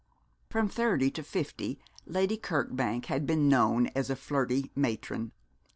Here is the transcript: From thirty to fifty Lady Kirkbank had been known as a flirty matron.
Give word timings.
From 0.49 0.67
thirty 0.67 1.11
to 1.11 1.21
fifty 1.21 1.79
Lady 2.07 2.35
Kirkbank 2.35 3.05
had 3.05 3.27
been 3.27 3.47
known 3.47 3.85
as 3.95 4.09
a 4.09 4.15
flirty 4.15 4.71
matron. 4.75 5.31